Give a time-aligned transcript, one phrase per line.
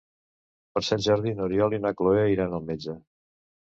[0.77, 3.01] Per Sant Jordi n'Oriol i na Cloè iran al metge.